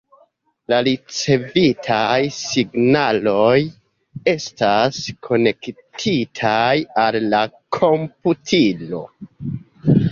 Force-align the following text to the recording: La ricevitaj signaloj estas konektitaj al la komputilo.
La 0.71 0.77
ricevitaj 0.85 2.15
signaloj 2.37 3.53
estas 4.35 4.99
konektitaj 5.29 6.75
al 7.07 7.21
la 7.37 7.45
komputilo. 7.81 9.09